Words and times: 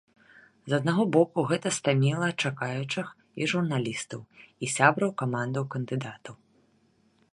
З 0.71 0.77
аднаго 0.77 1.03
боку, 1.15 1.43
гэта 1.51 1.71
стаміла 1.79 2.29
чакаючых, 2.49 3.07
і 3.43 3.49
журналістаў, 3.51 4.25
і 4.45 4.65
сябраў 4.77 5.09
камандаў 5.25 5.63
кандыдатаў. 5.77 6.35